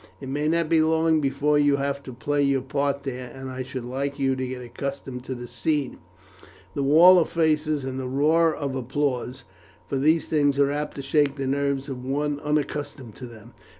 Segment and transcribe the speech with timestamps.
[0.19, 3.61] It may not be long before you have to play your part there, and I
[3.61, 5.99] should like you to get accustomed to the scene,
[6.73, 9.43] the wall of faces and the roar of applause,
[9.87, 13.53] for these things are apt to shake the nerves of one unaccustomed to them."